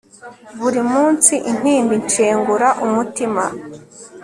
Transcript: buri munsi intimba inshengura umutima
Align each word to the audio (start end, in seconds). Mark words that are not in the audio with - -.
buri 0.59 0.81
munsi 0.91 1.33
intimba 1.51 1.93
inshengura 2.01 2.67
umutima 2.85 3.43